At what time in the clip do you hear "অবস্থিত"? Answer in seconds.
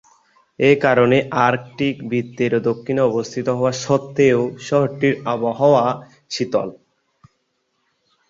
3.03-3.47